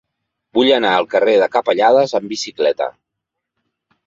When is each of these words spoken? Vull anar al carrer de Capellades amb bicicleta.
Vull 0.57 0.71
anar 0.77 0.93
al 0.99 1.07
carrer 1.11 1.35
de 1.41 1.49
Capellades 1.57 2.17
amb 2.21 2.33
bicicleta. 2.35 2.89